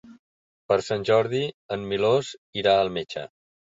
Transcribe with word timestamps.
Per 0.71 0.77
Sant 0.85 1.05
Jordi 1.11 1.41
en 1.77 1.85
Milos 1.91 2.33
irà 2.63 2.75
al 2.81 2.91
metge. 2.97 3.29